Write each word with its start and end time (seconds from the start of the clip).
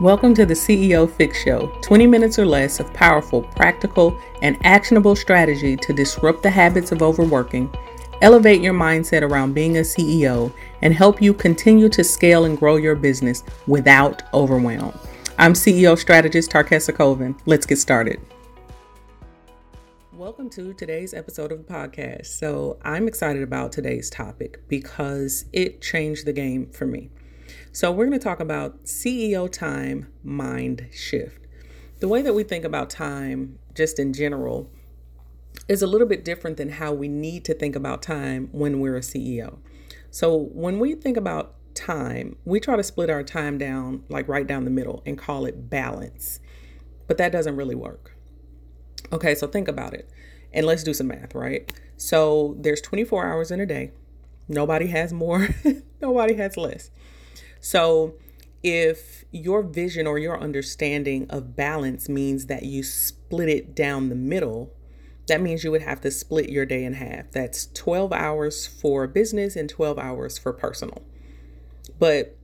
Welcome 0.00 0.32
to 0.36 0.46
the 0.46 0.54
CEO 0.54 1.14
Fix 1.14 1.42
Show 1.42 1.66
20 1.82 2.06
minutes 2.06 2.38
or 2.38 2.46
less 2.46 2.80
of 2.80 2.90
powerful, 2.94 3.42
practical, 3.42 4.18
and 4.40 4.56
actionable 4.64 5.14
strategy 5.14 5.76
to 5.76 5.92
disrupt 5.92 6.42
the 6.42 6.48
habits 6.48 6.90
of 6.90 7.02
overworking, 7.02 7.70
elevate 8.22 8.62
your 8.62 8.72
mindset 8.72 9.20
around 9.20 9.52
being 9.52 9.76
a 9.76 9.80
CEO, 9.80 10.50
and 10.80 10.94
help 10.94 11.20
you 11.20 11.34
continue 11.34 11.90
to 11.90 12.02
scale 12.02 12.46
and 12.46 12.56
grow 12.56 12.76
your 12.76 12.94
business 12.94 13.44
without 13.66 14.22
overwhelm. 14.32 14.98
I'm 15.36 15.52
CEO 15.52 15.98
strategist 15.98 16.50
Tarkessa 16.50 16.94
Colvin. 16.94 17.36
Let's 17.44 17.66
get 17.66 17.76
started. 17.76 18.22
Welcome 20.14 20.48
to 20.48 20.72
today's 20.72 21.12
episode 21.12 21.52
of 21.52 21.58
the 21.58 21.70
podcast. 21.70 22.24
So, 22.24 22.78
I'm 22.86 23.06
excited 23.06 23.42
about 23.42 23.70
today's 23.70 24.08
topic 24.08 24.66
because 24.66 25.44
it 25.52 25.82
changed 25.82 26.24
the 26.24 26.32
game 26.32 26.70
for 26.70 26.86
me. 26.86 27.10
So, 27.72 27.92
we're 27.92 28.06
going 28.06 28.18
to 28.18 28.24
talk 28.24 28.40
about 28.40 28.84
CEO 28.84 29.50
time 29.50 30.12
mind 30.24 30.88
shift. 30.92 31.46
The 32.00 32.08
way 32.08 32.20
that 32.20 32.34
we 32.34 32.42
think 32.42 32.64
about 32.64 32.90
time, 32.90 33.60
just 33.76 34.00
in 34.00 34.12
general, 34.12 34.68
is 35.68 35.80
a 35.80 35.86
little 35.86 36.08
bit 36.08 36.24
different 36.24 36.56
than 36.56 36.70
how 36.70 36.92
we 36.92 37.06
need 37.06 37.44
to 37.44 37.54
think 37.54 37.76
about 37.76 38.02
time 38.02 38.48
when 38.50 38.80
we're 38.80 38.96
a 38.96 39.00
CEO. 39.00 39.58
So, 40.10 40.36
when 40.36 40.80
we 40.80 40.96
think 40.96 41.16
about 41.16 41.54
time, 41.76 42.36
we 42.44 42.58
try 42.58 42.74
to 42.74 42.82
split 42.82 43.08
our 43.08 43.22
time 43.22 43.56
down, 43.56 44.02
like 44.08 44.26
right 44.26 44.48
down 44.48 44.64
the 44.64 44.70
middle, 44.72 45.00
and 45.06 45.16
call 45.16 45.46
it 45.46 45.70
balance. 45.70 46.40
But 47.06 47.18
that 47.18 47.30
doesn't 47.30 47.54
really 47.54 47.76
work. 47.76 48.16
Okay, 49.12 49.36
so 49.36 49.46
think 49.46 49.68
about 49.68 49.94
it. 49.94 50.10
And 50.52 50.66
let's 50.66 50.82
do 50.82 50.92
some 50.92 51.06
math, 51.06 51.36
right? 51.36 51.72
So, 51.96 52.56
there's 52.58 52.80
24 52.80 53.28
hours 53.28 53.52
in 53.52 53.60
a 53.60 53.66
day. 53.66 53.92
Nobody 54.48 54.88
has 54.88 55.12
more, 55.12 55.50
nobody 56.00 56.34
has 56.34 56.56
less. 56.56 56.90
So, 57.60 58.14
if 58.62 59.24
your 59.30 59.62
vision 59.62 60.06
or 60.06 60.18
your 60.18 60.38
understanding 60.38 61.26
of 61.30 61.56
balance 61.56 62.08
means 62.08 62.46
that 62.46 62.64
you 62.64 62.82
split 62.82 63.48
it 63.48 63.74
down 63.74 64.08
the 64.08 64.14
middle, 64.14 64.72
that 65.28 65.40
means 65.40 65.64
you 65.64 65.70
would 65.70 65.82
have 65.82 66.00
to 66.02 66.10
split 66.10 66.50
your 66.50 66.66
day 66.66 66.84
in 66.84 66.94
half. 66.94 67.30
That's 67.30 67.66
12 67.72 68.12
hours 68.12 68.66
for 68.66 69.06
business 69.06 69.56
and 69.56 69.68
12 69.68 69.98
hours 69.98 70.38
for 70.38 70.52
personal. 70.52 71.02
But 71.98 72.36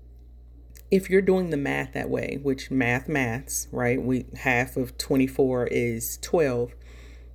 if 0.91 1.11
you're 1.11 1.23
doing 1.23 1.51
the 1.51 1.57
math 1.57 1.95
that 1.95 2.09
way, 2.09 2.39
which 2.43 2.71
math 2.71 3.09
maths, 3.09 3.67
right? 3.73 4.01
We 4.01 4.27
half 4.37 4.77
of 4.77 4.97
24 4.99 5.67
is 5.67 6.19
12. 6.23 6.75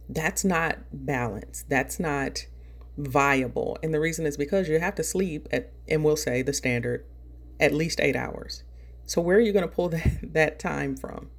That's 0.07 0.45
not 0.45 0.79
balance. 0.93 1.65
That's 1.67 1.99
not 1.99 2.45
viable. 2.97 3.77
And 3.83 3.93
the 3.93 3.99
reason 3.99 4.25
is 4.25 4.37
because 4.37 4.69
you 4.69 4.79
have 4.79 4.95
to 4.95 5.03
sleep 5.03 5.47
at 5.51 5.71
and 5.87 6.03
we'll 6.03 6.15
say 6.15 6.41
the 6.41 6.53
standard 6.53 7.05
at 7.61 7.73
least 7.73 8.01
eight 8.01 8.15
hours. 8.15 8.63
So 9.05 9.21
where 9.21 9.37
are 9.37 9.41
you 9.41 9.53
going 9.53 9.67
to 9.67 9.73
pull 9.73 9.89
that, 9.89 10.33
that 10.33 10.59
time 10.59 10.97
from? 10.97 11.29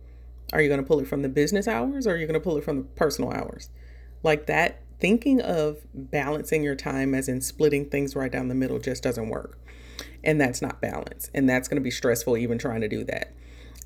Are 0.52 0.60
you 0.60 0.68
going 0.68 0.80
to 0.80 0.86
pull 0.86 1.00
it 1.00 1.08
from 1.08 1.22
the 1.22 1.28
business 1.28 1.66
hours 1.66 2.06
or 2.06 2.12
are 2.12 2.16
you 2.16 2.26
going 2.26 2.34
to 2.34 2.40
pull 2.40 2.56
it 2.56 2.64
from 2.64 2.78
the 2.78 2.84
personal 2.84 3.32
hours? 3.32 3.70
Like 4.22 4.46
that, 4.46 4.82
thinking 5.00 5.40
of 5.40 5.78
balancing 5.94 6.62
your 6.62 6.76
time 6.76 7.14
as 7.14 7.28
in 7.28 7.40
splitting 7.40 7.88
things 7.88 8.14
right 8.14 8.30
down 8.30 8.48
the 8.48 8.54
middle 8.54 8.78
just 8.78 9.02
doesn't 9.02 9.28
work. 9.28 9.58
And 10.22 10.40
that's 10.40 10.62
not 10.62 10.80
balance. 10.80 11.30
And 11.34 11.48
that's 11.48 11.68
going 11.68 11.80
to 11.80 11.82
be 11.82 11.90
stressful 11.90 12.36
even 12.36 12.58
trying 12.58 12.82
to 12.82 12.88
do 12.88 13.02
that. 13.04 13.34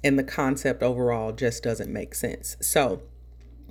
And 0.04 0.18
the 0.18 0.24
concept 0.24 0.82
overall 0.82 1.32
just 1.32 1.62
doesn't 1.62 1.90
make 1.90 2.14
sense. 2.14 2.56
So, 2.60 3.02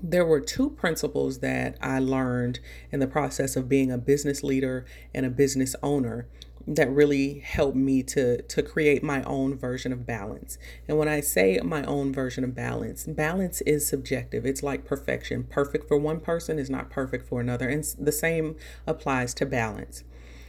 there 0.02 0.26
were 0.26 0.42
two 0.42 0.72
principles 0.72 1.40
that 1.40 1.78
I 1.82 2.00
learned 2.00 2.60
in 2.92 3.00
the 3.00 3.08
process 3.08 3.56
of 3.56 3.70
being 3.70 3.92
a 3.92 3.98
business 3.98 4.44
leader 4.44 4.86
and 5.14 5.26
a 5.26 5.30
business 5.30 5.76
owner 5.82 6.28
that 6.68 6.90
really 6.90 7.40
helped 7.40 7.78
me 7.78 8.02
to 8.02 8.42
to 8.42 8.64
create 8.64 9.04
my 9.04 9.22
own 9.24 9.56
version 9.56 9.94
of 9.94 10.06
balance. 10.06 10.58
And 10.88 10.98
when 10.98 11.08
I 11.08 11.20
say 11.20 11.60
my 11.64 11.84
own 11.84 12.12
version 12.12 12.44
of 12.44 12.56
balance, 12.56 13.06
balance 13.06 13.62
is 13.62 13.88
subjective. 13.88 14.46
It's 14.46 14.64
like 14.64 14.86
perfection. 14.86 15.44
Perfect 15.44 15.88
for 15.88 15.98
one 15.98 16.20
person 16.20 16.58
is 16.58 16.70
not 16.70 16.90
perfect 16.90 17.28
for 17.28 17.40
another. 17.40 17.70
And 17.70 17.84
the 18.00 18.12
same 18.12 18.56
applies 18.88 19.34
to 19.36 19.46
balance. 19.46 20.04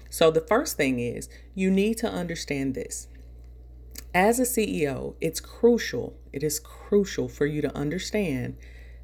So 0.09 0.31
the 0.31 0.41
first 0.41 0.77
thing 0.77 1.01
is 1.01 1.29
you 1.55 1.71
need 1.71 1.99
to 1.99 2.11
understand 2.11 2.75
this. 2.75 3.09
As 4.15 4.41
a 4.41 4.45
CEO, 4.45 5.15
it's 5.21 5.41
crucial. 5.41 6.17
It 6.33 6.43
is 6.43 6.59
crucial 6.59 7.29
for 7.29 7.45
you 7.45 7.61
to 7.61 7.77
understand 7.77 8.57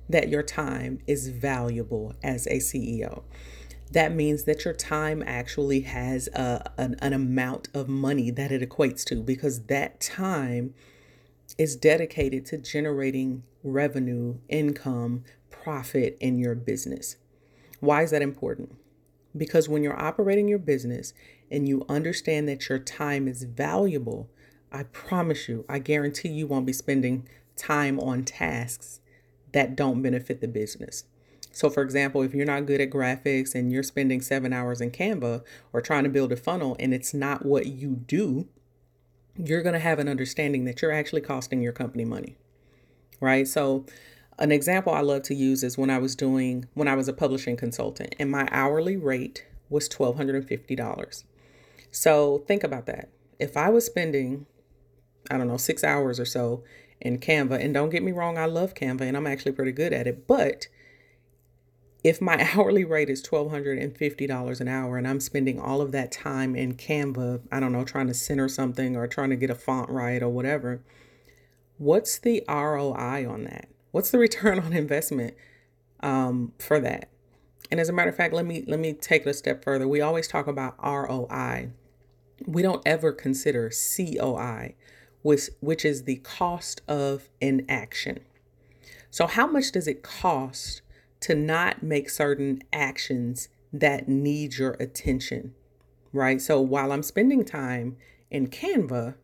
that 0.08 0.28
your 0.28 0.42
time 0.42 1.00
is 1.06 1.28
valuable 1.28 2.14
as 2.22 2.46
a 2.46 2.56
CEO 2.56 3.22
that 3.92 4.14
means 4.14 4.44
that 4.44 4.64
your 4.64 4.72
time 4.72 5.22
actually 5.26 5.82
has 5.82 6.26
a, 6.28 6.72
an, 6.78 6.97
an 7.00 7.12
amount 7.12 7.69
of 7.75 7.88
money 7.88 8.30
that 8.30 8.50
it 8.50 8.66
equates 8.66 9.04
to 9.04 9.16
because 9.16 9.64
that 9.66 10.00
time 10.00 10.72
is 11.58 11.76
dedicated 11.76 12.47
to 12.47 12.56
generating 12.56 13.42
revenue, 13.62 14.38
income, 14.48 15.25
profit 15.50 16.16
in 16.20 16.38
your 16.38 16.54
business. 16.54 17.16
Why 17.81 18.02
is 18.02 18.10
that 18.12 18.22
important? 18.22 18.75
Because 19.36 19.69
when 19.69 19.82
you're 19.82 20.00
operating 20.00 20.48
your 20.48 20.58
business 20.58 21.12
and 21.50 21.69
you 21.69 21.84
understand 21.88 22.48
that 22.48 22.70
your 22.70 22.78
time 22.78 23.28
is 23.28 23.44
valuable, 23.44 24.31
I 24.70 24.84
promise 24.84 25.48
you, 25.48 25.66
I 25.69 25.78
guarantee 25.81 26.31
you 26.31 26.47
won't 26.47 26.66
be 26.66 26.72
spending 26.72 27.28
time 27.56 28.00
on 28.00 28.25
tasks 28.25 29.00
that 29.52 29.76
don't 29.76 30.00
benefit 30.00 30.41
the 30.41 30.48
business. 30.48 31.04
So, 31.52 31.68
for 31.68 31.82
example, 31.82 32.22
if 32.22 32.34
you're 32.34 32.46
not 32.46 32.66
good 32.66 32.80
at 32.80 32.90
graphics 32.90 33.54
and 33.54 33.70
you're 33.70 33.82
spending 33.82 34.22
seven 34.22 34.52
hours 34.52 34.80
in 34.80 34.90
Canva 34.90 35.42
or 35.72 35.80
trying 35.80 36.04
to 36.04 36.10
build 36.10 36.32
a 36.32 36.36
funnel 36.36 36.76
and 36.80 36.94
it's 36.94 37.12
not 37.12 37.44
what 37.44 37.66
you 37.66 37.90
do, 37.90 38.48
you're 39.36 39.62
going 39.62 39.74
to 39.74 39.78
have 39.78 39.98
an 39.98 40.08
understanding 40.08 40.64
that 40.64 40.80
you're 40.82 40.92
actually 40.92 41.20
costing 41.20 41.62
your 41.62 41.72
company 41.72 42.04
money, 42.04 42.36
right? 43.20 43.46
So, 43.46 43.84
an 44.38 44.50
example 44.50 44.94
I 44.94 45.02
love 45.02 45.22
to 45.24 45.34
use 45.34 45.62
is 45.62 45.76
when 45.76 45.90
I 45.90 45.98
was 45.98 46.16
doing, 46.16 46.66
when 46.72 46.88
I 46.88 46.96
was 46.96 47.06
a 47.06 47.12
publishing 47.12 47.56
consultant 47.56 48.14
and 48.19 48.30
my 48.30 48.48
hourly 48.50 48.96
rate 48.96 49.44
was 49.69 49.88
$1,250. 49.90 51.24
So, 51.90 52.38
think 52.46 52.64
about 52.64 52.86
that. 52.86 53.10
If 53.38 53.58
I 53.58 53.69
was 53.69 53.84
spending, 53.84 54.46
I 55.30 55.36
don't 55.36 55.48
know, 55.48 55.58
six 55.58 55.84
hours 55.84 56.19
or 56.19 56.24
so 56.24 56.64
in 56.98 57.19
Canva, 57.19 57.62
and 57.62 57.74
don't 57.74 57.90
get 57.90 58.02
me 58.02 58.12
wrong, 58.12 58.38
I 58.38 58.46
love 58.46 58.72
Canva 58.72 59.02
and 59.02 59.19
I'm 59.19 59.26
actually 59.26 59.52
pretty 59.52 59.72
good 59.72 59.92
at 59.92 60.06
it, 60.06 60.26
but 60.26 60.69
if 62.04 62.20
my 62.20 62.48
hourly 62.54 62.84
rate 62.84 63.08
is 63.08 63.22
$1,250 63.22 64.60
an 64.60 64.68
hour 64.68 64.96
and 64.96 65.06
I'm 65.06 65.20
spending 65.20 65.60
all 65.60 65.80
of 65.80 65.92
that 65.92 66.12
time 66.12 66.54
in 66.54 66.74
Canva, 66.74 67.42
I 67.50 67.60
don't 67.60 67.72
know, 67.72 67.84
trying 67.84 68.08
to 68.08 68.14
center 68.14 68.48
something 68.48 68.96
or 68.96 69.06
trying 69.06 69.30
to 69.30 69.36
get 69.36 69.50
a 69.50 69.54
font 69.54 69.90
right 69.90 70.22
or 70.22 70.28
whatever, 70.28 70.82
what's 71.78 72.18
the 72.18 72.42
ROI 72.48 73.28
on 73.28 73.44
that? 73.44 73.68
What's 73.90 74.10
the 74.10 74.18
return 74.26 74.58
on 74.58 74.72
investment 74.72 75.34
um, 76.00 76.52
for 76.58 76.80
that? 76.80 77.08
And 77.70 77.80
as 77.80 77.88
a 77.88 77.92
matter 77.92 78.10
of 78.10 78.16
fact, 78.16 78.34
let 78.34 78.44
me 78.44 78.64
let 78.66 78.78
me 78.78 78.92
take 78.92 79.22
it 79.22 79.28
a 79.28 79.34
step 79.34 79.64
further. 79.64 79.88
We 79.88 80.02
always 80.02 80.28
talk 80.28 80.46
about 80.46 80.74
ROI. 80.84 81.70
We 82.46 82.60
don't 82.60 82.82
ever 82.84 83.12
consider 83.12 83.70
COI, 83.70 84.74
which 85.22 85.48
which 85.60 85.82
is 85.82 86.04
the 86.04 86.16
cost 86.16 86.82
of 86.86 87.30
inaction. 87.40 88.20
So 89.10 89.26
how 89.26 89.46
much 89.46 89.72
does 89.72 89.88
it 89.88 90.02
cost 90.02 90.82
to 91.22 91.34
not 91.34 91.82
make 91.82 92.10
certain 92.10 92.62
actions 92.72 93.48
that 93.72 94.08
need 94.08 94.56
your 94.56 94.72
attention, 94.78 95.54
right? 96.12 96.40
So 96.40 96.60
while 96.60 96.92
I'm 96.92 97.02
spending 97.02 97.44
time 97.44 97.96
in 98.30 98.48
Canva, 98.48 99.14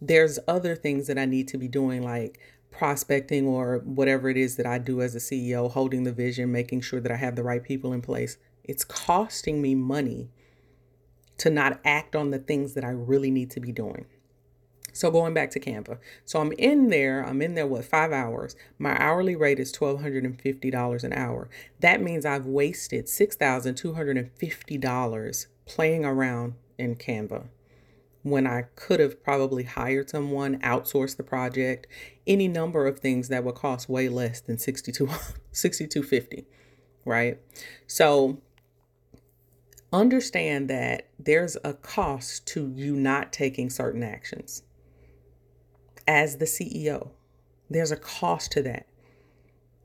there's 0.00 0.38
other 0.48 0.74
things 0.74 1.06
that 1.06 1.18
I 1.18 1.24
need 1.24 1.48
to 1.48 1.58
be 1.58 1.68
doing, 1.68 2.02
like 2.02 2.38
prospecting 2.70 3.46
or 3.46 3.78
whatever 3.84 4.28
it 4.28 4.36
is 4.36 4.56
that 4.56 4.66
I 4.66 4.78
do 4.78 5.00
as 5.00 5.14
a 5.14 5.18
CEO, 5.18 5.70
holding 5.70 6.02
the 6.04 6.12
vision, 6.12 6.52
making 6.52 6.80
sure 6.80 7.00
that 7.00 7.12
I 7.12 7.16
have 7.16 7.36
the 7.36 7.42
right 7.42 7.62
people 7.62 7.92
in 7.92 8.02
place. 8.02 8.38
It's 8.64 8.84
costing 8.84 9.62
me 9.62 9.74
money 9.74 10.30
to 11.38 11.50
not 11.50 11.80
act 11.84 12.16
on 12.16 12.30
the 12.30 12.38
things 12.38 12.74
that 12.74 12.84
I 12.84 12.90
really 12.90 13.30
need 13.30 13.50
to 13.52 13.60
be 13.60 13.72
doing. 13.72 14.06
So 14.96 15.10
going 15.10 15.34
back 15.34 15.50
to 15.50 15.60
Canva. 15.60 15.98
So 16.24 16.40
I'm 16.40 16.52
in 16.52 16.88
there, 16.88 17.22
I'm 17.22 17.42
in 17.42 17.54
there, 17.54 17.66
what, 17.66 17.84
five 17.84 18.12
hours. 18.12 18.56
My 18.78 18.98
hourly 18.98 19.36
rate 19.36 19.60
is 19.60 19.70
$1,250 19.74 21.04
an 21.04 21.12
hour. 21.12 21.50
That 21.80 22.00
means 22.00 22.24
I've 22.24 22.46
wasted 22.46 23.04
$6,250 23.04 25.46
playing 25.66 26.06
around 26.06 26.54
in 26.78 26.96
Canva 26.96 27.48
when 28.22 28.46
I 28.46 28.62
could 28.74 29.00
have 29.00 29.22
probably 29.22 29.64
hired 29.64 30.08
someone, 30.08 30.58
outsourced 30.60 31.18
the 31.18 31.22
project, 31.22 31.86
any 32.26 32.48
number 32.48 32.86
of 32.86 32.98
things 32.98 33.28
that 33.28 33.44
would 33.44 33.54
cost 33.54 33.90
way 33.90 34.08
less 34.08 34.40
than 34.40 34.56
62 34.58 35.10
6250, 35.52 36.46
right? 37.04 37.38
So 37.86 38.40
understand 39.92 40.70
that 40.70 41.08
there's 41.18 41.58
a 41.62 41.74
cost 41.74 42.46
to 42.46 42.72
you 42.74 42.96
not 42.96 43.30
taking 43.32 43.68
certain 43.68 44.02
actions 44.02 44.62
as 46.06 46.38
the 46.38 46.44
CEO. 46.44 47.10
There's 47.68 47.90
a 47.90 47.96
cost 47.96 48.52
to 48.52 48.62
that. 48.62 48.86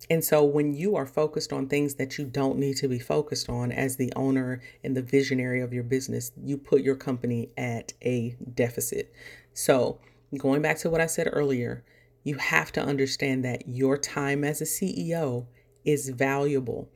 And 0.09 0.23
so 0.23 0.43
when 0.43 0.73
you 0.73 0.95
are 0.95 1.05
focused 1.05 1.53
on 1.53 1.67
things 1.67 1.95
that 1.95 2.17
you 2.17 2.25
don't 2.25 2.57
need 2.57 2.77
to 2.77 2.87
be 2.87 2.99
focused 2.99 3.49
on 3.49 3.71
as 3.71 3.97
the 3.97 4.11
owner 4.15 4.61
and 4.83 4.97
the 4.97 5.01
visionary 5.01 5.61
of 5.61 5.73
your 5.73 5.83
business, 5.83 6.31
you 6.43 6.57
put 6.57 6.81
your 6.81 6.95
company 6.95 7.49
at 7.57 7.93
a 8.01 8.35
deficit. 8.53 9.13
So 9.53 9.99
going 10.37 10.61
back 10.61 10.77
to 10.79 10.89
what 10.89 11.01
I 11.01 11.05
said 11.05 11.29
earlier, 11.31 11.83
you 12.23 12.35
have 12.35 12.71
to 12.73 12.81
understand 12.81 13.45
that 13.45 13.67
your 13.67 13.97
time 13.97 14.43
as 14.43 14.61
a 14.61 14.65
CEO 14.65 15.45
is 15.85 16.09
valuable 16.09 16.89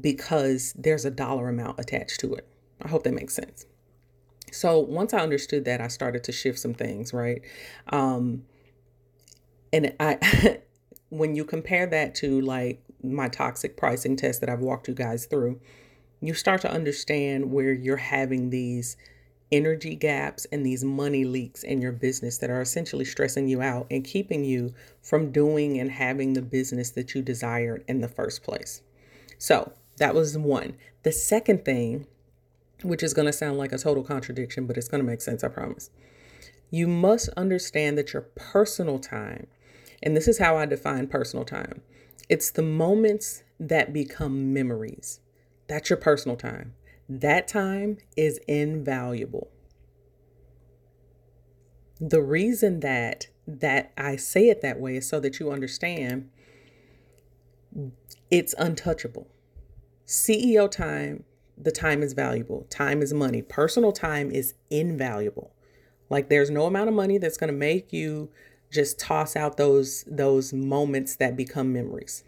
because 0.00 0.72
there's 0.74 1.04
a 1.04 1.10
dollar 1.10 1.48
amount 1.48 1.80
attached 1.80 2.20
to 2.20 2.34
it. 2.34 2.46
I 2.80 2.88
hope 2.88 3.04
that 3.04 3.14
makes 3.14 3.34
sense. 3.34 3.66
So 4.52 4.78
once 4.78 5.12
I 5.12 5.18
understood 5.18 5.64
that, 5.66 5.80
I 5.80 5.88
started 5.88 6.24
to 6.24 6.32
shift 6.32 6.58
some 6.58 6.74
things, 6.74 7.12
right? 7.12 7.42
Um, 7.88 8.44
and 9.72 9.94
I, 10.00 10.60
when 11.10 11.34
you 11.34 11.44
compare 11.44 11.86
that 11.86 12.14
to 12.16 12.40
like 12.40 12.82
my 13.02 13.28
toxic 13.28 13.76
pricing 13.76 14.16
test 14.16 14.40
that 14.40 14.48
I've 14.48 14.60
walked 14.60 14.88
you 14.88 14.94
guys 14.94 15.26
through, 15.26 15.60
you 16.20 16.34
start 16.34 16.60
to 16.62 16.70
understand 16.70 17.52
where 17.52 17.72
you're 17.72 17.96
having 17.96 18.50
these 18.50 18.96
energy 19.50 19.94
gaps 19.94 20.46
and 20.52 20.64
these 20.64 20.84
money 20.84 21.24
leaks 21.24 21.62
in 21.62 21.80
your 21.80 21.92
business 21.92 22.38
that 22.38 22.50
are 22.50 22.60
essentially 22.60 23.04
stressing 23.04 23.48
you 23.48 23.62
out 23.62 23.86
and 23.90 24.04
keeping 24.04 24.44
you 24.44 24.74
from 25.00 25.32
doing 25.32 25.78
and 25.78 25.90
having 25.90 26.34
the 26.34 26.42
business 26.42 26.90
that 26.90 27.14
you 27.14 27.22
desired 27.22 27.84
in 27.88 28.00
the 28.00 28.08
first 28.08 28.42
place. 28.42 28.82
So 29.38 29.72
that 29.96 30.14
was 30.14 30.36
one. 30.36 30.76
The 31.02 31.12
second 31.12 31.64
thing, 31.64 32.06
which 32.82 33.02
is 33.02 33.14
going 33.14 33.26
to 33.26 33.32
sound 33.32 33.58
like 33.58 33.72
a 33.72 33.78
total 33.78 34.04
contradiction, 34.04 34.66
but 34.66 34.76
it's 34.76 34.88
going 34.88 35.02
to 35.02 35.06
make 35.10 35.20
sense, 35.20 35.42
I 35.42 35.48
promise. 35.48 35.90
You 36.70 36.86
must 36.86 37.28
understand 37.30 37.96
that 37.98 38.12
your 38.12 38.22
personal 38.22 38.98
time, 38.98 39.46
and 40.02 40.16
this 40.16 40.28
is 40.28 40.38
how 40.38 40.56
I 40.56 40.66
define 40.66 41.08
personal 41.08 41.44
time 41.44 41.82
it's 42.28 42.50
the 42.50 42.62
moments 42.62 43.42
that 43.58 43.92
become 43.92 44.52
memories. 44.52 45.20
That's 45.66 45.90
your 45.90 45.96
personal 45.96 46.36
time. 46.36 46.74
That 47.08 47.48
time 47.48 47.98
is 48.16 48.38
invaluable. 48.46 49.48
The 52.00 52.22
reason 52.22 52.80
that 52.80 53.28
that 53.46 53.92
I 53.96 54.16
say 54.16 54.50
it 54.50 54.60
that 54.60 54.78
way 54.78 54.96
is 54.96 55.08
so 55.08 55.20
that 55.20 55.40
you 55.40 55.50
understand 55.50 56.28
it's 58.30 58.54
untouchable. 58.58 59.26
CEO 60.06 60.70
time, 60.70 61.24
the 61.60 61.72
time 61.72 62.02
is 62.02 62.12
valuable. 62.12 62.66
Time 62.70 63.02
is 63.02 63.12
money. 63.12 63.42
Personal 63.42 63.92
time 63.92 64.30
is 64.30 64.54
invaluable. 64.70 65.52
Like 66.10 66.28
there's 66.28 66.50
no 66.50 66.66
amount 66.66 66.88
of 66.88 66.94
money 66.94 67.18
that's 67.18 67.36
going 67.36 67.52
to 67.52 67.58
make 67.58 67.92
you 67.92 68.30
just 68.70 68.98
toss 68.98 69.34
out 69.36 69.56
those 69.56 70.04
those 70.06 70.52
moments 70.52 71.16
that 71.16 71.36
become 71.36 71.72
memories. 71.72 72.24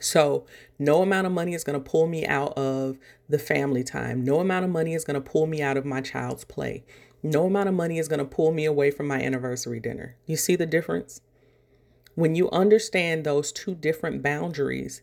So, 0.00 0.46
no 0.78 1.02
amount 1.02 1.26
of 1.26 1.32
money 1.32 1.54
is 1.54 1.64
going 1.64 1.82
to 1.82 1.90
pull 1.90 2.06
me 2.06 2.24
out 2.24 2.56
of 2.56 2.98
the 3.28 3.38
family 3.38 3.82
time. 3.82 4.24
No 4.24 4.38
amount 4.38 4.64
of 4.64 4.70
money 4.70 4.94
is 4.94 5.04
going 5.04 5.20
to 5.20 5.30
pull 5.30 5.46
me 5.46 5.60
out 5.60 5.76
of 5.76 5.84
my 5.84 6.00
child's 6.00 6.44
play. 6.44 6.84
No 7.22 7.46
amount 7.46 7.68
of 7.68 7.74
money 7.74 7.98
is 7.98 8.06
going 8.06 8.20
to 8.20 8.24
pull 8.24 8.52
me 8.52 8.64
away 8.64 8.92
from 8.92 9.08
my 9.08 9.20
anniversary 9.20 9.80
dinner. 9.80 10.16
You 10.26 10.36
see 10.36 10.54
the 10.54 10.66
difference? 10.66 11.20
When 12.14 12.36
you 12.36 12.48
understand 12.50 13.24
those 13.24 13.50
two 13.50 13.74
different 13.74 14.22
boundaries, 14.22 15.02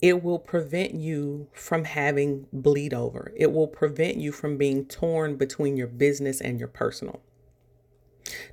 it 0.00 0.22
will 0.22 0.38
prevent 0.38 0.94
you 0.94 1.48
from 1.52 1.84
having 1.84 2.46
bleed 2.52 2.92
over. 2.92 3.32
It 3.36 3.52
will 3.52 3.68
prevent 3.68 4.16
you 4.16 4.32
from 4.32 4.56
being 4.56 4.84
torn 4.84 5.36
between 5.36 5.76
your 5.76 5.86
business 5.86 6.40
and 6.40 6.58
your 6.58 6.68
personal. 6.68 7.20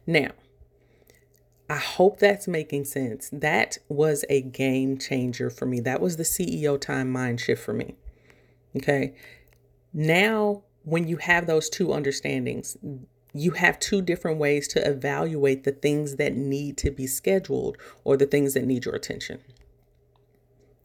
Now, 0.06 0.32
I 1.70 1.78
hope 1.78 2.20
that's 2.20 2.48
making 2.48 2.86
sense. 2.86 3.30
That 3.32 3.78
was 3.88 4.26
a 4.30 4.42
game 4.42 4.98
changer 4.98 5.50
for 5.50 5.66
me. 5.66 5.80
That 5.80 6.02
was 6.02 6.18
the 6.18 6.24
CEO 6.24 6.80
time 6.80 7.10
mind 7.10 7.40
shift 7.40 7.64
for 7.64 7.74
me. 7.74 7.96
Okay. 8.76 9.16
Now, 9.94 10.64
when 10.84 11.08
you 11.08 11.18
have 11.18 11.48
those 11.48 11.70
two 11.70 11.94
understandings, 11.94 12.78
you 13.34 13.52
have 13.52 13.80
two 13.80 14.02
different 14.02 14.38
ways 14.38 14.68
to 14.70 14.86
evaluate 14.86 15.64
the 15.64 15.72
things 15.72 16.18
that 16.18 16.36
need 16.36 16.78
to 16.80 16.92
be 16.92 17.08
scheduled 17.08 17.78
or 18.04 18.18
the 18.18 18.26
things 18.26 18.54
that 18.54 18.66
need 18.66 18.86
your 18.86 18.96
attention. 18.96 19.42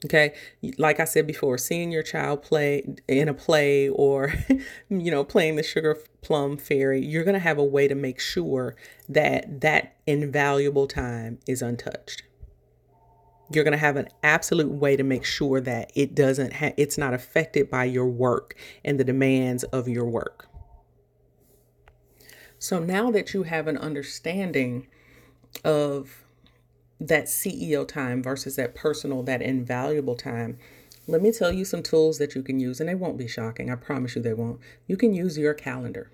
Okay. 0.05 0.35
Like 0.77 1.01
I 1.01 1.05
said 1.05 1.27
before, 1.27 1.57
seeing 1.57 1.91
your 1.91 2.03
child 2.03 2.43
play 2.43 2.97
in 3.09 3.29
a 3.29 3.35
play 3.35 3.89
or, 3.89 4.35
you 4.89 5.11
know, 5.11 5.25
playing 5.25 5.57
the 5.57 5.63
sugar 5.63 5.97
plum 6.21 6.59
fairy, 6.59 7.05
you're 7.05 7.25
going 7.25 7.35
to 7.35 7.41
have 7.41 7.59
a 7.59 7.65
way 7.65 7.89
to 7.89 7.95
make 7.95 8.21
sure 8.21 8.77
that 9.09 9.63
that 9.63 9.97
invaluable 10.07 10.87
time 10.87 11.39
is 11.47 11.63
untouched. 11.63 12.23
You're 13.51 13.65
going 13.65 13.73
to 13.73 13.79
have 13.79 13.97
an 13.97 14.09
absolute 14.23 14.71
way 14.71 14.97
to 14.97 15.03
make 15.03 15.25
sure 15.25 15.61
that 15.61 15.93
it 15.95 16.15
doesn't 16.15 16.53
ha- 16.55 16.75
it's 16.77 16.99
not 16.99 17.15
affected 17.15 17.71
by 17.71 17.85
your 17.85 18.07
work 18.07 18.55
and 18.85 19.01
the 19.01 19.05
demands 19.05 19.65
of 19.65 19.89
your 19.89 20.05
work. 20.05 20.49
So 22.59 22.81
now 22.81 23.11
that 23.13 23.33
you 23.33 23.45
have 23.45 23.67
an 23.67 23.79
understanding 23.79 24.89
of 25.65 26.26
that 27.01 27.27
CEO 27.27 27.87
time 27.87 28.23
versus 28.23 28.57
that 28.57 28.75
personal, 28.75 29.23
that 29.25 29.43
invaluable 29.43 30.17
time, 30.17 30.59
let 31.07 31.23
me 31.23 31.31
tell 31.31 31.53
you 31.53 31.65
some 31.65 31.83
tools 31.83 32.19
that 32.19 32.35
you 32.35 32.43
can 32.43 32.59
use, 32.59 32.81
and 32.81 32.89
they 32.89 32.95
won't 32.95 33.19
be 33.19 33.29
shocking. 33.29 33.71
I 33.71 33.77
promise 33.77 34.17
you 34.17 34.23
they 34.23 34.35
won't. 34.35 34.61
You 34.87 34.97
can 34.97 35.15
use 35.15 35.39
your 35.39 35.55
calendar. 35.55 36.11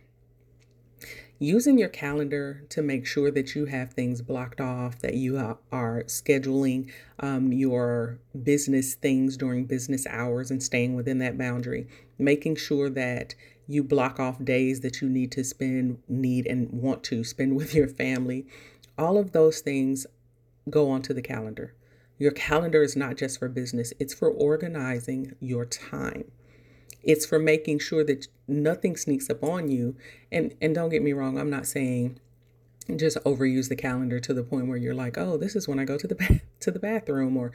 Using 1.39 1.79
your 1.79 1.89
calendar 1.89 2.63
to 2.69 2.83
make 2.83 3.07
sure 3.07 3.31
that 3.31 3.57
you 3.57 3.65
have 3.67 3.95
things 3.95 4.23
blocked 4.23 4.61
off, 4.61 5.01
that 5.01 5.15
you 5.15 5.39
are 5.39 6.05
scheduling 6.05 6.93
um, 7.19 7.53
your 7.53 8.21
business 8.43 8.95
things 8.95 9.37
during 9.37 9.65
business 9.65 10.07
hours 10.07 10.51
and 10.51 10.63
staying 10.63 10.95
within 10.95 11.19
that 11.19 11.39
boundary, 11.39 11.89
making 12.19 12.57
sure 12.57 12.91
that 12.91 13.35
you 13.67 13.83
block 13.83 14.21
off 14.21 14.45
days 14.45 14.81
that 14.81 15.01
you 15.01 15.09
need 15.09 15.33
to 15.33 15.43
spend, 15.43 15.99
need, 16.07 16.47
and 16.47 16.71
want 16.71 17.03
to 17.05 17.25
spend 17.25 17.57
with 17.57 17.75
your 17.75 17.89
family. 17.89 18.47
All 18.99 19.17
of 19.17 19.33
those 19.33 19.61
things 19.61 20.07
go 20.71 20.91
onto 20.91 21.13
the 21.15 21.23
calendar. 21.23 21.75
Your 22.19 22.33
calendar 22.33 22.83
is 22.83 22.97
not 22.97 23.17
just 23.17 23.39
for 23.39 23.49
business, 23.49 23.93
it's 23.99 24.15
for 24.15 24.31
organizing 24.31 25.35
your 25.41 25.65
time. 25.65 26.31
It's 27.03 27.27
for 27.27 27.39
making 27.39 27.81
sure 27.81 28.05
that 28.05 28.29
nothing 28.47 28.97
sneaks 28.97 29.29
up 29.29 29.43
on 29.43 29.69
you. 29.69 29.97
And 30.31 30.55
and 30.61 30.75
don't 30.75 30.91
get 30.91 31.03
me 31.03 31.13
wrong, 31.13 31.39
I'm 31.39 31.51
not 31.51 31.67
saying 31.67 32.21
just 32.97 33.17
overuse 33.25 33.69
the 33.69 33.77
calendar 33.77 34.19
to 34.21 34.35
the 34.35 34.43
point 34.43 34.69
where 34.69 34.77
you're 34.77 34.95
like, 34.95 35.17
"Oh, 35.17 35.37
this 35.37 35.57
is 35.57 35.69
when 35.69 35.79
I 35.79 35.85
go 35.85 35.97
to 35.97 36.07
the 36.07 36.41
to 36.61 36.71
the 36.71 36.79
bathroom," 36.79 37.37
or 37.37 37.53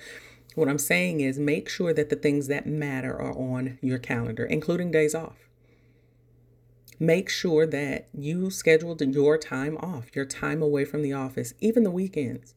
what 0.55 0.67
I'm 0.67 0.79
saying 0.79 1.21
is 1.21 1.37
make 1.37 1.69
sure 1.69 1.93
that 1.93 2.09
the 2.09 2.15
things 2.15 2.47
that 2.47 2.65
matter 2.65 3.13
are 3.13 3.37
on 3.37 3.77
your 3.81 3.99
calendar, 3.99 4.45
including 4.45 4.91
days 4.91 5.13
off. 5.13 5.47
Make 6.99 7.29
sure 7.29 7.67
that 7.67 8.07
you 8.11 8.49
scheduled 8.49 9.01
your 9.01 9.37
time 9.37 9.77
off, 9.77 10.15
your 10.15 10.25
time 10.25 10.63
away 10.63 10.83
from 10.83 11.03
the 11.03 11.13
office, 11.13 11.53
even 11.59 11.83
the 11.83 11.91
weekends. 11.91 12.55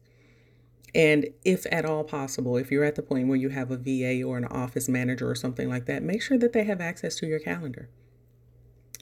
And 0.93 1.27
if 1.45 1.65
at 1.71 1.85
all 1.85 2.03
possible, 2.03 2.57
if 2.57 2.69
you're 2.69 2.83
at 2.83 2.95
the 2.95 3.01
point 3.01 3.27
where 3.27 3.37
you 3.37 3.49
have 3.49 3.71
a 3.71 3.77
VA 3.77 4.23
or 4.23 4.37
an 4.37 4.45
office 4.45 4.89
manager 4.89 5.29
or 5.29 5.35
something 5.35 5.69
like 5.69 5.85
that, 5.85 6.03
make 6.03 6.21
sure 6.21 6.37
that 6.37 6.53
they 6.53 6.65
have 6.65 6.81
access 6.81 7.15
to 7.17 7.27
your 7.27 7.39
calendar. 7.39 7.89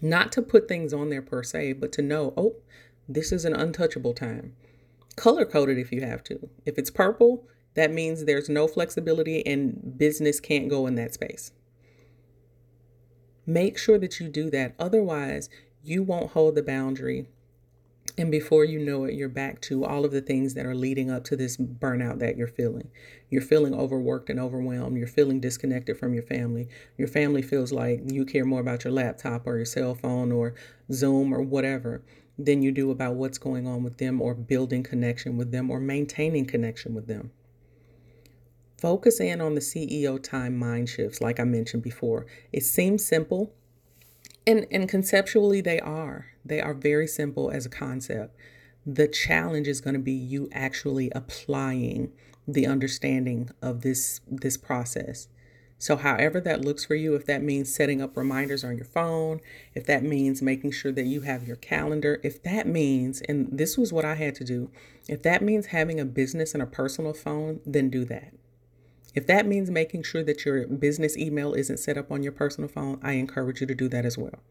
Not 0.01 0.31
to 0.33 0.41
put 0.41 0.67
things 0.67 0.93
on 0.93 1.09
there 1.09 1.21
per 1.21 1.43
se, 1.43 1.73
but 1.73 1.91
to 1.93 2.01
know, 2.01 2.33
oh, 2.37 2.55
this 3.07 3.31
is 3.31 3.43
an 3.43 3.55
untouchable 3.55 4.13
time. 4.13 4.55
Color 5.15 5.45
code 5.45 5.69
it 5.69 5.79
if 5.79 5.91
you 5.91 6.01
have 6.01 6.23
to. 6.25 6.49
If 6.65 6.77
it's 6.77 6.91
purple, 6.91 7.47
that 7.73 7.91
means 7.91 8.23
there's 8.23 8.49
no 8.49 8.67
flexibility 8.67 9.45
and 9.45 9.97
business 9.97 10.39
can't 10.39 10.69
go 10.69 10.85
in 10.85 10.95
that 10.95 11.13
space. 11.15 11.51
Make 13.45 13.77
sure 13.77 13.97
that 13.97 14.19
you 14.19 14.29
do 14.29 14.51
that. 14.51 14.75
Otherwise, 14.77 15.49
you 15.83 16.03
won't 16.03 16.31
hold 16.31 16.55
the 16.55 16.63
boundary 16.63 17.27
and 18.19 18.29
before 18.29 18.65
you 18.65 18.79
know 18.79 19.05
it, 19.05 19.13
you're 19.13 19.29
back 19.29 19.61
to 19.61 19.85
all 19.85 20.03
of 20.03 20.11
the 20.11 20.19
things 20.19 20.53
that 20.53 20.65
are 20.65 20.75
leading 20.75 21.09
up 21.09 21.23
to 21.23 21.37
this 21.37 21.55
burnout 21.55 22.19
that 22.19 22.35
you're 22.35 22.47
feeling. 22.47 22.91
You're 23.29 23.41
feeling 23.41 23.73
overworked 23.73 24.29
and 24.29 24.37
overwhelmed. 24.37 24.97
You're 24.97 25.07
feeling 25.07 25.39
disconnected 25.39 25.97
from 25.97 26.13
your 26.13 26.23
family. 26.23 26.67
Your 26.97 27.07
family 27.07 27.41
feels 27.41 27.71
like 27.71 28.01
you 28.11 28.25
care 28.25 28.43
more 28.43 28.59
about 28.59 28.83
your 28.83 28.91
laptop 28.91 29.47
or 29.47 29.55
your 29.55 29.65
cell 29.65 29.95
phone 29.95 30.33
or 30.33 30.53
Zoom 30.91 31.33
or 31.33 31.41
whatever 31.41 32.03
than 32.37 32.61
you 32.61 32.73
do 32.73 32.91
about 32.91 33.15
what's 33.15 33.37
going 33.37 33.65
on 33.65 33.83
with 33.83 33.99
them 33.99 34.21
or 34.21 34.33
building 34.33 34.83
connection 34.83 35.37
with 35.37 35.53
them 35.53 35.71
or 35.71 35.79
maintaining 35.79 36.45
connection 36.45 36.93
with 36.93 37.07
them. 37.07 37.31
Focus 38.77 39.21
in 39.21 39.39
on 39.39 39.55
the 39.55 39.61
CEO 39.61 40.21
time 40.21 40.57
mind 40.57 40.89
shifts, 40.89 41.21
like 41.21 41.39
I 41.39 41.45
mentioned 41.45 41.83
before. 41.83 42.25
It 42.51 42.65
seems 42.65 43.05
simple, 43.05 43.53
and, 44.45 44.65
and 44.71 44.89
conceptually, 44.89 45.61
they 45.61 45.79
are. 45.79 46.27
They 46.43 46.61
are 46.61 46.73
very 46.73 47.07
simple 47.07 47.51
as 47.51 47.65
a 47.65 47.69
concept. 47.69 48.35
The 48.85 49.07
challenge 49.07 49.67
is 49.67 49.81
going 49.81 49.93
to 49.93 49.99
be 49.99 50.13
you 50.13 50.49
actually 50.51 51.11
applying 51.11 52.11
the 52.47 52.65
understanding 52.65 53.49
of 53.61 53.81
this 53.81 54.21
this 54.27 54.57
process. 54.57 55.27
So, 55.81 55.95
however 55.95 56.41
that 56.41 56.65
looks 56.65 56.83
for 56.83 56.95
you, 56.95 57.15
if 57.15 57.25
that 57.27 57.41
means 57.41 57.73
setting 57.73 58.01
up 58.01 58.17
reminders 58.17 58.65
on 58.65 58.75
your 58.75 58.85
phone, 58.85 59.39
if 59.73 59.85
that 59.85 60.03
means 60.03 60.41
making 60.41 60.71
sure 60.71 60.91
that 60.91 61.05
you 61.05 61.21
have 61.21 61.47
your 61.47 61.55
calendar, 61.55 62.19
if 62.21 62.43
that 62.43 62.67
means, 62.67 63.21
and 63.21 63.47
this 63.51 63.77
was 63.77 63.93
what 63.93 64.03
I 64.03 64.15
had 64.15 64.35
to 64.35 64.43
do, 64.43 64.71
if 65.07 65.23
that 65.23 65.41
means 65.41 65.67
having 65.67 65.99
a 65.99 66.05
business 66.05 66.53
and 66.53 66.61
a 66.61 66.67
personal 66.67 67.13
phone, 67.13 67.61
then 67.65 67.89
do 67.89 68.03
that. 68.05 68.33
If 69.15 69.25
that 69.27 69.45
means 69.45 69.69
making 69.71 70.03
sure 70.03 70.23
that 70.23 70.45
your 70.45 70.67
business 70.67 71.17
email 71.17 71.53
isn't 71.53 71.79
set 71.79 71.97
up 71.97 72.11
on 72.11 72.23
your 72.23 72.31
personal 72.31 72.69
phone, 72.69 72.99
I 73.01 73.13
encourage 73.13 73.61
you 73.61 73.67
to 73.67 73.75
do 73.75 73.89
that 73.89 74.05
as 74.05 74.17
well. 74.17 74.43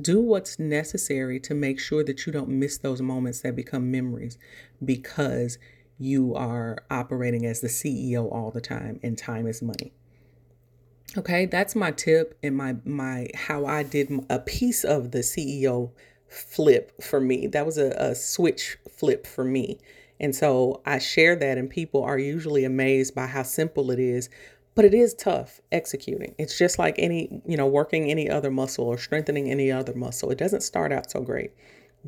Do 0.00 0.20
what's 0.20 0.58
necessary 0.58 1.40
to 1.40 1.54
make 1.54 1.80
sure 1.80 2.04
that 2.04 2.26
you 2.26 2.32
don't 2.32 2.48
miss 2.48 2.78
those 2.78 3.00
moments 3.00 3.40
that 3.40 3.56
become 3.56 3.90
memories 3.90 4.36
because 4.84 5.58
you 5.98 6.34
are 6.34 6.78
operating 6.90 7.46
as 7.46 7.60
the 7.60 7.68
CEO 7.68 8.30
all 8.30 8.50
the 8.50 8.60
time 8.60 9.00
and 9.02 9.16
time 9.16 9.46
is 9.46 9.62
money. 9.62 9.92
Okay, 11.16 11.46
that's 11.46 11.74
my 11.74 11.92
tip 11.92 12.38
and 12.42 12.56
my 12.56 12.76
my 12.84 13.28
how 13.34 13.64
I 13.64 13.84
did 13.84 14.12
a 14.28 14.38
piece 14.38 14.84
of 14.84 15.12
the 15.12 15.20
CEO 15.20 15.92
flip 16.28 17.02
for 17.02 17.20
me. 17.20 17.46
That 17.46 17.64
was 17.64 17.78
a, 17.78 17.90
a 17.98 18.14
switch 18.14 18.76
flip 18.90 19.26
for 19.26 19.44
me. 19.44 19.78
And 20.20 20.34
so 20.34 20.80
I 20.86 20.98
share 20.98 21.36
that, 21.36 21.58
and 21.58 21.68
people 21.68 22.02
are 22.02 22.18
usually 22.18 22.64
amazed 22.64 23.14
by 23.14 23.26
how 23.26 23.42
simple 23.42 23.90
it 23.90 23.98
is, 23.98 24.30
but 24.74 24.84
it 24.84 24.94
is 24.94 25.14
tough 25.14 25.60
executing. 25.72 26.34
It's 26.38 26.58
just 26.58 26.78
like 26.78 26.96
any, 26.98 27.42
you 27.46 27.56
know, 27.56 27.66
working 27.66 28.10
any 28.10 28.28
other 28.28 28.50
muscle 28.50 28.86
or 28.86 28.98
strengthening 28.98 29.50
any 29.50 29.72
other 29.72 29.94
muscle. 29.94 30.30
It 30.30 30.38
doesn't 30.38 30.62
start 30.62 30.92
out 30.92 31.10
so 31.10 31.20
great. 31.20 31.52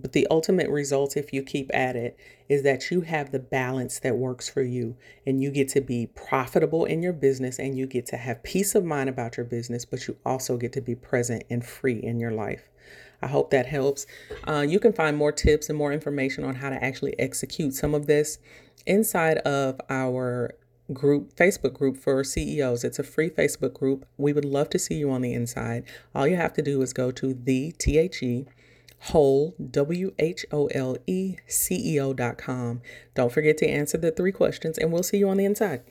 But 0.01 0.13
the 0.13 0.27
ultimate 0.31 0.69
result, 0.71 1.17
if 1.17 1.33
you 1.33 1.43
keep 1.43 1.71
at 1.75 1.97
it, 1.97 2.17
is 2.49 2.63
that 2.63 2.91
you 2.91 3.01
have 3.01 3.33
the 3.33 3.39
balance 3.39 3.99
that 4.01 4.17
works 4.17 4.49
for 4.49 4.63
you 4.63 4.97
and 5.27 5.43
you 5.43 5.51
get 5.51 5.69
to 5.71 5.81
be 5.81 6.07
profitable 6.07 6.85
in 6.85 7.03
your 7.03 7.13
business 7.13 7.59
and 7.59 7.77
you 7.77 7.87
get 7.87 8.07
to 8.07 8.17
have 8.17 8.43
peace 8.43 8.75
of 8.75 8.85
mind 8.85 9.09
about 9.09 9.37
your 9.37 9.47
business, 9.47 9.85
but 9.85 10.07
you 10.07 10.17
also 10.25 10.57
get 10.57 10.73
to 10.75 10.81
be 10.81 10.95
present 10.95 11.43
and 11.51 11.67
free 11.67 11.99
in 11.99 12.21
your 12.21 12.31
life. 12.31 12.69
I 13.21 13.27
hope 13.27 13.51
that 13.51 13.67
helps. 13.67 14.07
Uh, 14.47 14.65
you 14.69 14.79
can 14.79 14.93
find 14.93 15.17
more 15.17 15.33
tips 15.33 15.69
and 15.69 15.77
more 15.77 15.93
information 15.93 16.45
on 16.45 16.57
how 16.57 16.71
to 16.71 16.83
actually 16.83 17.19
execute 17.19 17.75
some 17.75 17.95
of 17.95 18.07
this 18.07 18.39
inside 18.87 19.39
of 19.39 19.81
our 19.91 20.55
group 20.93 21.35
Facebook 21.35 21.75
group 21.75 21.97
for 21.97 22.25
CEOs. 22.25 22.85
It's 22.85 22.99
a 22.99 23.03
free 23.03 23.29
Facebook 23.29 23.75
group. 23.75 24.07
We 24.17 24.33
would 24.33 24.45
love 24.45 24.71
to 24.71 24.79
see 24.79 24.95
you 24.95 25.11
on 25.11 25.21
the 25.21 25.35
inside. 25.35 25.85
All 26.15 26.27
you 26.27 26.37
have 26.37 26.55
to 26.55 26.63
do 26.63 26.81
is 26.83 26.93
go 26.93 27.11
to 27.11 27.35
the 27.35 27.75
THE 27.79 28.47
whole 29.01 29.55
W 29.71 30.13
H 30.19 30.45
O 30.51 30.67
L 30.67 30.97
E 31.07 31.37
C 31.47 31.95
E 31.95 32.01
O 32.01 32.13
dot 32.13 32.39
com. 32.39 32.81
Don't 33.15 33.33
forget 33.33 33.57
to 33.59 33.69
answer 33.69 33.99
the 33.99 34.11
three 34.11 34.33
questions 34.33 34.79
and 34.79 34.93
we'll 34.93 35.03
see 35.03 35.19
you 35.19 35.29
on 35.29 35.37
the 35.37 35.45
inside. 35.45 35.83